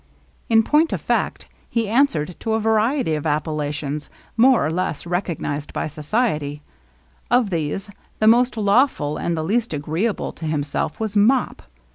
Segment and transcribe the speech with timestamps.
[0.49, 5.73] In point of fact^ he answered to a variety of appellations^ more or less recognized
[5.73, 6.63] by society;
[7.29, 11.61] of these the most lawful and the least agreeable to himself was Mop.